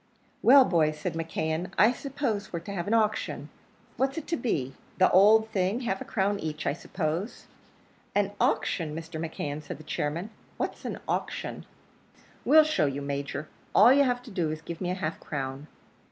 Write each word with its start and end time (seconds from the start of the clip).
"Well, 0.41 0.65
boys!" 0.65 0.97
said 0.99 1.13
McKeon; 1.13 1.73
"I 1.77 1.91
suppose 1.91 2.51
we're 2.51 2.59
to 2.61 2.73
have 2.73 2.87
an 2.87 2.93
auction. 2.95 3.49
What's 3.97 4.17
it 4.17 4.25
to 4.29 4.35
be? 4.35 4.73
the 4.97 5.11
owld 5.13 5.49
thing 5.51 5.81
half 5.81 6.01
a 6.01 6.05
crown 6.05 6.39
each, 6.39 6.65
I 6.65 6.73
suppose?" 6.73 7.45
"An 8.15 8.31
auction, 8.41 8.95
Mr. 8.95 9.23
McKeon!" 9.23 9.61
said 9.61 9.77
the 9.77 9.83
chairman. 9.83 10.31
"What's 10.57 10.85
an 10.85 10.97
auction?" 11.07 11.67
"We'll 12.45 12.63
show 12.63 12.87
you, 12.87 13.03
Major. 13.03 13.47
All 13.75 13.93
you've 13.93 14.23
to 14.23 14.31
do 14.31 14.49
is 14.49 14.57
to 14.57 14.65
give 14.65 14.81
me 14.81 14.89
half 14.89 15.17
a 15.17 15.23
crown." 15.23 15.67